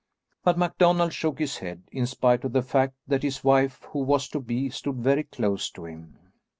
[0.43, 4.27] But MacDonald shook his head, in spite of the fact that his wife who was
[4.29, 6.17] to be, stood very close to him.